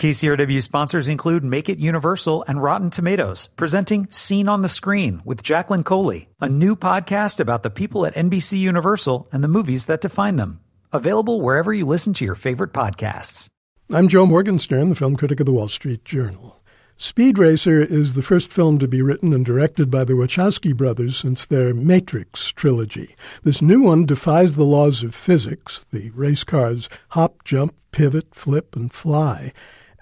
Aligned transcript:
KCRW 0.00 0.62
sponsors 0.62 1.08
include 1.08 1.44
Make 1.44 1.68
It 1.68 1.78
Universal 1.78 2.42
and 2.48 2.62
Rotten 2.62 2.88
Tomatoes, 2.88 3.50
presenting 3.56 4.10
Scene 4.10 4.48
on 4.48 4.62
the 4.62 4.68
Screen 4.70 5.20
with 5.26 5.42
Jacqueline 5.42 5.84
Coley, 5.84 6.30
a 6.40 6.48
new 6.48 6.74
podcast 6.74 7.38
about 7.38 7.62
the 7.62 7.68
people 7.68 8.06
at 8.06 8.14
NBC 8.14 8.56
Universal 8.56 9.28
and 9.30 9.44
the 9.44 9.48
movies 9.48 9.84
that 9.84 10.00
define 10.00 10.36
them. 10.36 10.60
Available 10.90 11.42
wherever 11.42 11.70
you 11.70 11.84
listen 11.84 12.14
to 12.14 12.24
your 12.24 12.34
favorite 12.34 12.72
podcasts. 12.72 13.48
I'm 13.90 14.08
Joe 14.08 14.24
Morgenstern, 14.24 14.88
the 14.88 14.94
film 14.94 15.16
critic 15.16 15.38
of 15.38 15.44
the 15.44 15.52
Wall 15.52 15.68
Street 15.68 16.02
Journal. 16.02 16.58
Speed 16.96 17.38
Racer 17.38 17.80
is 17.80 18.14
the 18.14 18.22
first 18.22 18.50
film 18.50 18.78
to 18.78 18.88
be 18.88 19.02
written 19.02 19.34
and 19.34 19.44
directed 19.44 19.90
by 19.90 20.04
the 20.04 20.14
Wachowski 20.14 20.74
brothers 20.74 21.18
since 21.18 21.44
their 21.44 21.74
Matrix 21.74 22.52
trilogy. 22.52 23.16
This 23.42 23.60
new 23.60 23.82
one 23.82 24.06
defies 24.06 24.54
the 24.54 24.64
laws 24.64 25.02
of 25.02 25.14
physics. 25.14 25.84
The 25.92 26.08
race 26.12 26.42
cars 26.42 26.88
hop, 27.10 27.44
jump, 27.44 27.74
pivot, 27.92 28.34
flip, 28.34 28.74
and 28.74 28.90
fly 28.90 29.52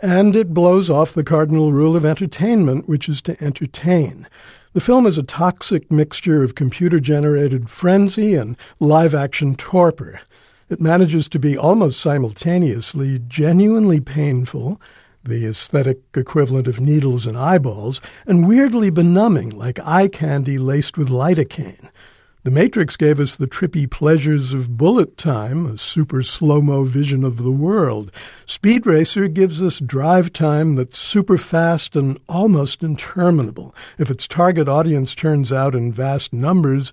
and 0.01 0.37
it 0.37 0.55
blows 0.55 0.91
off 0.91 1.12
the 1.12 1.25
cardinal 1.25 1.73
rule 1.73 1.97
of 1.97 2.05
entertainment, 2.05 2.89
which 2.89 3.09
is 3.09 3.20
to 3.23 3.43
entertain. 3.43 4.27
The 4.73 4.80
film 4.80 5.06
is 5.06 5.19
a 5.19 5.23
toxic 5.23 5.91
mixture 5.91 6.43
of 6.45 6.55
computer 6.55 7.01
generated 7.01 7.69
frenzy 7.69 8.34
and 8.34 8.56
live 8.79 9.15
action 9.15 9.56
torpor. 9.56 10.20
It 10.69 10.80
manages 10.80 11.29
to 11.30 11.39
be 11.39 11.56
almost 11.56 12.01
simultaneously 12.01 13.20
genuinely 13.27 14.01
painful, 14.01 14.80
the 15.25 15.47
aesthetic 15.47 15.98
equivalent 16.15 16.69
of 16.69 16.80
needles 16.80 17.27
and 17.27 17.37
eyeballs, 17.37 18.01
and 18.27 18.47
weirdly 18.47 18.91
benumbing, 18.91 19.53
like 19.53 19.78
eye 19.80 20.09
candy 20.09 20.59
laced 20.59 20.97
with 20.97 21.09
lidocaine. 21.09 21.91
The 22.45 22.52
Matrix 22.52 22.97
gave 22.97 23.19
us 23.19 23.34
the 23.34 23.48
trippy 23.48 23.91
pleasures 23.91 24.52
of 24.52 24.77
bullet 24.78 25.16
time, 25.16 25.66
a 25.66 25.77
super 25.77 26.23
slow 26.23 26.62
mo 26.62 26.84
vision 26.84 27.24
of 27.24 27.42
the 27.42 27.51
world. 27.51 28.12
Speed 28.47 28.87
Racer 28.87 29.27
gives 29.27 29.61
us 29.61 29.80
drive 29.80 30.33
time 30.33 30.77
that's 30.77 30.97
super 30.97 31.37
fast 31.37 31.97
and 31.97 32.16
almost 32.28 32.84
interminable. 32.84 33.74
If 33.98 34.09
its 34.09 34.28
target 34.28 34.69
audience 34.69 35.16
turns 35.16 35.53
out 35.53 35.75
in 35.75 35.92
vast 35.92 36.33
numbers, 36.33 36.92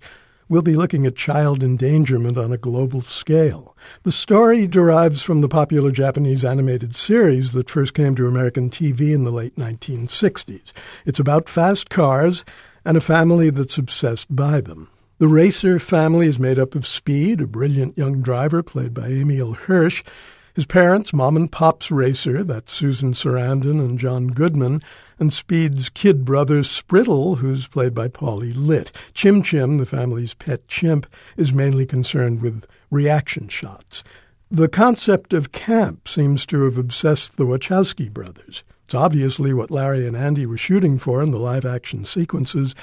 we'll 0.50 0.64
be 0.64 0.76
looking 0.76 1.06
at 1.06 1.16
child 1.16 1.62
endangerment 1.62 2.40
on 2.40 2.52
a 2.52 2.58
global 2.58 3.02
scale. 3.02 3.78
The 4.02 4.12
story 4.12 4.66
derives 4.66 5.22
from 5.22 5.42
the 5.42 5.48
popular 5.48 5.92
Japanese 5.92 6.44
animated 6.44 6.96
series 6.96 7.52
that 7.54 7.70
first 7.70 7.94
came 7.94 8.16
to 8.16 8.28
American 8.28 8.72
TV 8.72 9.14
in 9.14 9.26
the 9.26 9.32
late 9.32 9.56
1960s. 9.58 10.74
It's 11.06 11.20
about 11.20 11.48
fast 11.48 11.92
cars 11.92 12.44
and 12.84 12.98
a 12.98 13.02
family 13.02 13.52
that's 13.52 13.78
obsessed 13.78 14.36
by 14.36 14.60
them. 14.60 14.90
The 15.18 15.30
Racer 15.30 15.80
family 15.80 16.28
is 16.28 16.38
made 16.38 16.60
up 16.60 16.76
of 16.76 16.86
Speed, 16.86 17.40
a 17.40 17.48
brilliant 17.48 17.98
young 17.98 18.22
driver 18.22 18.62
played 18.62 18.94
by 18.94 19.08
Emile 19.08 19.54
Hirsch, 19.54 20.04
his 20.54 20.66
parents, 20.66 21.14
Mom 21.14 21.38
and 21.38 21.50
Pops 21.50 21.90
Racer, 21.90 22.44
that's 22.44 22.74
Susan 22.74 23.14
Sarandon 23.14 23.80
and 23.80 23.98
John 23.98 24.28
Goodman, 24.28 24.84
and 25.18 25.32
Speed's 25.32 25.88
kid 25.88 26.26
brother 26.26 26.64
Spritle, 26.64 27.38
who's 27.38 27.66
played 27.66 27.94
by 27.94 28.10
Paulie 28.10 28.52
Litt. 28.54 28.92
Chim 29.14 29.42
Chim, 29.42 29.78
the 29.78 29.86
family's 29.86 30.34
pet 30.34 30.68
chimp, 30.68 31.08
is 31.38 31.54
mainly 31.54 31.86
concerned 31.86 32.42
with 32.42 32.66
reaction 32.92 33.48
shots. 33.48 34.04
The 34.52 34.68
concept 34.68 35.34
of 35.34 35.54
camp 35.54 36.10
seems 36.10 36.46
to 36.48 36.64
have 36.64 36.78
obsessed 36.78 37.38
the 37.38 37.46
Wachowski 37.46 38.12
brothers. 38.12 38.66
It's 38.84 38.94
obviously 38.94 39.54
what 39.54 39.72
Larry 39.72 40.06
and 40.06 40.16
Andy 40.16 40.46
were 40.46 40.58
shooting 40.58 41.00
for 41.00 41.24
in 41.24 41.32
the 41.32 41.40
live 41.40 41.66
action 41.66 42.04
sequences, 42.06 42.76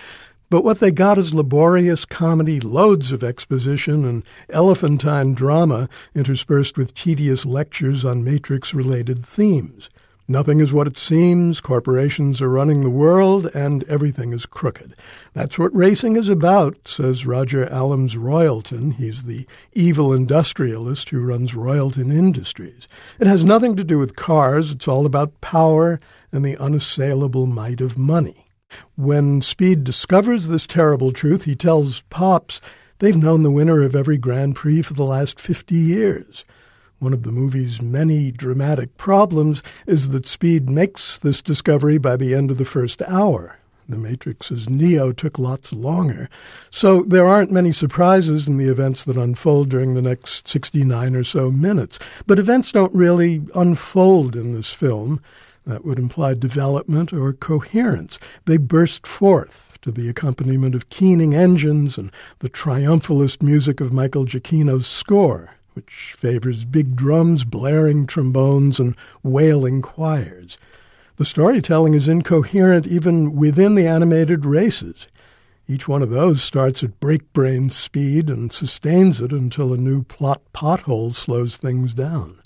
but 0.52 0.64
what 0.64 0.80
they 0.80 0.90
got 0.90 1.16
is 1.16 1.32
laborious 1.32 2.04
comedy, 2.04 2.60
loads 2.60 3.10
of 3.10 3.24
exposition, 3.24 4.04
and 4.04 4.22
elephantine 4.50 5.32
drama 5.32 5.88
interspersed 6.14 6.76
with 6.76 6.94
tedious 6.94 7.46
lectures 7.46 8.04
on 8.04 8.22
Matrix 8.22 8.74
related 8.74 9.24
themes. 9.24 9.88
Nothing 10.28 10.60
is 10.60 10.70
what 10.70 10.86
it 10.86 10.98
seems, 10.98 11.62
corporations 11.62 12.42
are 12.42 12.50
running 12.50 12.82
the 12.82 12.90
world, 12.90 13.46
and 13.54 13.82
everything 13.84 14.34
is 14.34 14.44
crooked. 14.44 14.94
That's 15.32 15.58
what 15.58 15.74
racing 15.74 16.16
is 16.16 16.28
about, 16.28 16.86
says 16.86 17.24
Roger 17.24 17.66
Allam's 17.70 18.16
Royalton. 18.16 18.96
He's 18.96 19.22
the 19.22 19.46
evil 19.72 20.12
industrialist 20.12 21.08
who 21.08 21.24
runs 21.24 21.52
Royalton 21.52 22.12
Industries. 22.12 22.88
It 23.18 23.26
has 23.26 23.42
nothing 23.42 23.74
to 23.76 23.84
do 23.84 23.98
with 23.98 24.16
cars, 24.16 24.70
it's 24.70 24.86
all 24.86 25.06
about 25.06 25.40
power 25.40 25.98
and 26.30 26.44
the 26.44 26.58
unassailable 26.58 27.46
might 27.46 27.80
of 27.80 27.96
money. 27.96 28.41
When 28.96 29.42
Speed 29.42 29.84
discovers 29.84 30.48
this 30.48 30.66
terrible 30.66 31.12
truth, 31.12 31.44
he 31.44 31.54
tells 31.54 32.02
Pops 32.10 32.60
they've 32.98 33.16
known 33.16 33.42
the 33.42 33.50
winner 33.50 33.82
of 33.82 33.94
every 33.94 34.18
Grand 34.18 34.56
Prix 34.56 34.82
for 34.82 34.94
the 34.94 35.04
last 35.04 35.40
50 35.40 35.74
years. 35.74 36.44
One 36.98 37.12
of 37.12 37.24
the 37.24 37.32
movie's 37.32 37.82
many 37.82 38.30
dramatic 38.30 38.96
problems 38.96 39.62
is 39.86 40.10
that 40.10 40.26
Speed 40.26 40.70
makes 40.70 41.18
this 41.18 41.42
discovery 41.42 41.98
by 41.98 42.16
the 42.16 42.32
end 42.32 42.50
of 42.50 42.58
the 42.58 42.64
first 42.64 43.02
hour. 43.02 43.58
The 43.88 43.98
Matrix's 43.98 44.70
Neo 44.70 45.12
took 45.12 45.38
lots 45.38 45.72
longer. 45.72 46.30
So 46.70 47.02
there 47.02 47.26
aren't 47.26 47.50
many 47.50 47.72
surprises 47.72 48.46
in 48.46 48.56
the 48.56 48.70
events 48.70 49.04
that 49.04 49.16
unfold 49.16 49.68
during 49.68 49.94
the 49.94 50.02
next 50.02 50.46
69 50.46 51.16
or 51.16 51.24
so 51.24 51.50
minutes. 51.50 51.98
But 52.26 52.38
events 52.38 52.70
don't 52.70 52.94
really 52.94 53.42
unfold 53.54 54.36
in 54.36 54.52
this 54.52 54.72
film. 54.72 55.20
That 55.64 55.84
would 55.84 55.98
imply 55.98 56.34
development 56.34 57.12
or 57.12 57.32
coherence. 57.32 58.18
They 58.46 58.56
burst 58.56 59.06
forth 59.06 59.78
to 59.82 59.92
the 59.92 60.08
accompaniment 60.08 60.74
of 60.74 60.90
keening 60.90 61.34
engines 61.34 61.96
and 61.96 62.10
the 62.40 62.50
triumphalist 62.50 63.42
music 63.42 63.80
of 63.80 63.92
Michael 63.92 64.24
Giacchino's 64.24 64.86
score, 64.86 65.54
which 65.74 66.16
favors 66.18 66.64
big 66.64 66.96
drums, 66.96 67.44
blaring 67.44 68.06
trombones, 68.06 68.80
and 68.80 68.96
wailing 69.22 69.82
choirs. 69.82 70.58
The 71.16 71.24
storytelling 71.24 71.94
is 71.94 72.08
incoherent 72.08 72.86
even 72.86 73.36
within 73.36 73.76
the 73.76 73.86
animated 73.86 74.44
races. 74.44 75.06
Each 75.68 75.86
one 75.86 76.02
of 76.02 76.10
those 76.10 76.42
starts 76.42 76.82
at 76.82 76.98
break-brain 76.98 77.70
speed 77.70 78.28
and 78.28 78.52
sustains 78.52 79.20
it 79.20 79.30
until 79.30 79.72
a 79.72 79.76
new 79.76 80.02
plot 80.02 80.42
pothole 80.52 81.14
slows 81.14 81.56
things 81.56 81.94
down. 81.94 82.41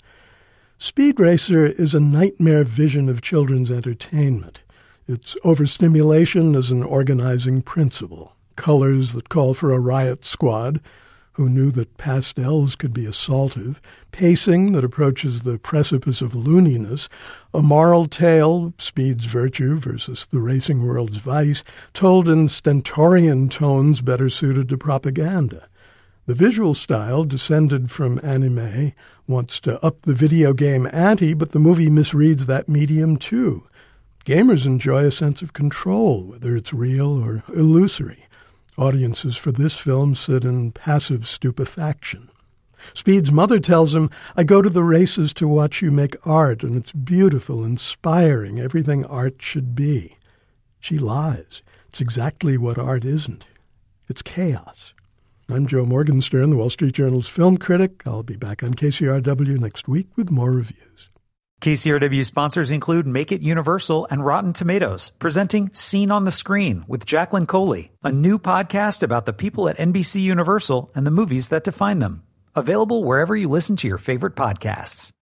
Speed 0.79 1.19
Racer 1.19 1.65
is 1.65 1.95
a 1.95 1.99
nightmare 1.99 2.63
vision 2.63 3.09
of 3.09 3.23
children's 3.23 3.71
entertainment. 3.71 4.61
Its 5.07 5.35
overstimulation 5.43 6.53
is 6.53 6.69
an 6.69 6.83
organizing 6.83 7.63
principle. 7.63 8.35
Colors 8.55 9.13
that 9.13 9.27
call 9.27 9.55
for 9.55 9.73
a 9.73 9.79
riot 9.79 10.23
squad, 10.23 10.79
who 11.31 11.49
knew 11.49 11.71
that 11.71 11.97
pastels 11.97 12.75
could 12.75 12.93
be 12.93 13.05
assaultive, 13.05 13.77
pacing 14.11 14.73
that 14.73 14.83
approaches 14.83 15.41
the 15.41 15.57
precipice 15.57 16.21
of 16.21 16.33
looniness, 16.33 17.09
a 17.55 17.63
moral 17.63 18.05
tale, 18.05 18.71
Speed's 18.77 19.25
virtue 19.25 19.79
versus 19.79 20.27
the 20.27 20.39
racing 20.39 20.85
world's 20.85 21.17
vice, 21.17 21.63
told 21.95 22.27
in 22.27 22.47
stentorian 22.47 23.49
tones 23.49 24.01
better 24.01 24.29
suited 24.29 24.69
to 24.69 24.77
propaganda. 24.77 25.67
The 26.27 26.35
visual 26.35 26.73
style, 26.73 27.23
descended 27.23 27.89
from 27.89 28.19
anime, 28.21 28.91
wants 29.27 29.61
to 29.61 29.81
up 29.81 30.01
the 30.01 30.13
video 30.13 30.51
game 30.51 30.85
ante, 30.91 31.33
but 31.33 31.51
the 31.51 31.59
movie 31.59 31.89
misreads 31.89 32.47
that 32.47 32.67
medium 32.67 33.15
too. 33.15 33.65
Gamers 34.25 34.65
enjoy 34.65 35.05
a 35.05 35.11
sense 35.11 35.41
of 35.41 35.53
control, 35.53 36.23
whether 36.23 36.57
it's 36.57 36.73
real 36.73 37.23
or 37.23 37.43
illusory. 37.55 38.25
Audiences 38.77 39.37
for 39.37 39.53
this 39.53 39.77
film 39.77 40.15
sit 40.15 40.43
in 40.43 40.73
passive 40.73 41.25
stupefaction. 41.25 42.29
Speed's 42.93 43.31
mother 43.31 43.57
tells 43.57 43.95
him, 43.95 44.09
I 44.35 44.43
go 44.43 44.61
to 44.61 44.69
the 44.69 44.83
races 44.83 45.33
to 45.35 45.47
watch 45.47 45.81
you 45.81 45.91
make 45.91 46.27
art, 46.27 46.61
and 46.61 46.75
it's 46.75 46.91
beautiful, 46.91 47.63
inspiring, 47.63 48.59
everything 48.59 49.05
art 49.05 49.35
should 49.39 49.75
be. 49.75 50.17
She 50.81 50.97
lies. 50.97 51.63
It's 51.87 52.01
exactly 52.01 52.57
what 52.57 52.77
art 52.77 53.05
isn't. 53.05 53.45
It's 54.09 54.21
chaos. 54.21 54.93
I'm 55.49 55.65
Joe 55.65 55.85
Morgenstern, 55.85 56.49
the 56.49 56.57
Wall 56.57 56.69
Street 56.69 56.93
Journal's 56.93 57.29
film 57.29 57.57
critic. 57.57 58.03
I'll 58.05 58.21
be 58.21 58.35
back 58.35 58.63
on 58.63 58.73
KCRW 58.73 59.57
next 59.59 59.87
week 59.87 60.07
with 60.17 60.29
more 60.29 60.51
reviews. 60.51 61.09
KCRW 61.61 62.25
sponsors 62.25 62.69
include 62.69 63.07
Make 63.07 63.31
It 63.31 63.41
Universal 63.41 64.09
and 64.11 64.25
Rotten 64.25 64.51
Tomatoes, 64.51 65.13
presenting 65.19 65.73
Scene 65.73 66.11
on 66.11 66.25
the 66.25 66.33
Screen 66.33 66.83
with 66.89 67.05
Jacqueline 67.05 67.47
Coley, 67.47 67.93
a 68.03 68.11
new 68.11 68.37
podcast 68.37 69.03
about 69.03 69.25
the 69.25 69.31
people 69.31 69.69
at 69.69 69.77
NBC 69.77 70.19
Universal 70.21 70.91
and 70.93 71.07
the 71.07 71.11
movies 71.11 71.47
that 71.47 71.63
define 71.63 71.99
them. 71.99 72.23
Available 72.53 73.05
wherever 73.05 73.33
you 73.33 73.47
listen 73.47 73.77
to 73.77 73.87
your 73.87 73.97
favorite 73.97 74.35
podcasts. 74.35 75.11